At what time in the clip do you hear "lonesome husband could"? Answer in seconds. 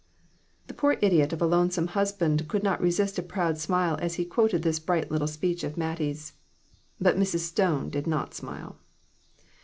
1.45-2.63